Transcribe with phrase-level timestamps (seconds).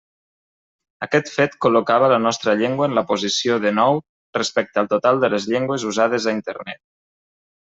[1.07, 4.01] Aquest fet col·locava la nostra llengua en la posició denou
[4.41, 6.83] respecte al total de les llengües usades a Internet.